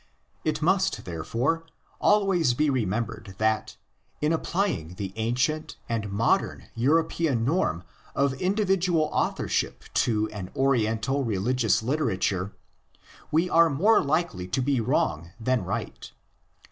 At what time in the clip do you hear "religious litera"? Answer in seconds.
11.23-12.17